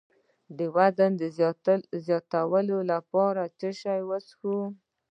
د 0.57 0.59
وزن 0.75 1.11
زیاتولو 2.07 2.77
لپاره 2.91 3.41
باید 3.43 3.55
څه 3.59 3.69
شی 3.79 3.99
وڅښم؟ 4.07 4.67